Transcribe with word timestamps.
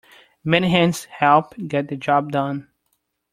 Many 0.43 0.71
hands 0.71 1.05
help 1.05 1.53
get 1.67 1.87
the 1.89 1.95
job 1.95 2.31
done. 2.31 2.71